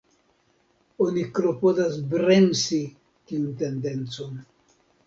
Oni 1.07 1.25
klopodas 1.39 2.01
bremsi 2.15 2.83
tiun 2.95 3.57
tendencon. 3.63 4.47